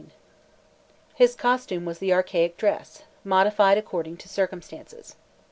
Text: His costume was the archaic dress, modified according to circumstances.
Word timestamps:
His 1.13 1.35
costume 1.35 1.85
was 1.85 1.99
the 1.99 2.11
archaic 2.11 2.57
dress, 2.57 3.03
modified 3.23 3.77
according 3.77 4.17
to 4.17 4.27
circumstances. 4.27 5.15